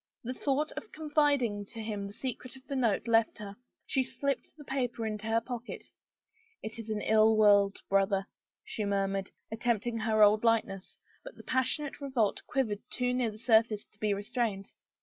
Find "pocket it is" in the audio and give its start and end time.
5.39-6.89